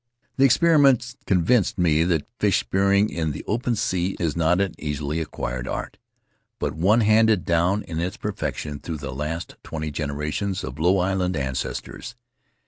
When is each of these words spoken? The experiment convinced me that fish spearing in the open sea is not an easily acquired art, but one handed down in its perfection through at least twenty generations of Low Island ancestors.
The 0.37 0.45
experiment 0.45 1.15
convinced 1.27 1.77
me 1.77 2.03
that 2.05 2.25
fish 2.39 2.61
spearing 2.61 3.07
in 3.11 3.33
the 3.33 3.43
open 3.45 3.75
sea 3.75 4.17
is 4.19 4.35
not 4.35 4.59
an 4.59 4.73
easily 4.79 5.21
acquired 5.21 5.67
art, 5.67 5.99
but 6.57 6.73
one 6.73 7.01
handed 7.01 7.45
down 7.45 7.83
in 7.83 7.99
its 7.99 8.17
perfection 8.17 8.79
through 8.79 8.95
at 8.95 9.15
least 9.15 9.57
twenty 9.61 9.91
generations 9.91 10.63
of 10.63 10.79
Low 10.79 10.97
Island 10.97 11.37
ancestors. 11.37 12.15